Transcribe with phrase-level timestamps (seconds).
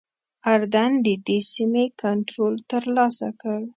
[0.53, 3.59] اردن ددې سیمې کنټرول ترلاسه کړ.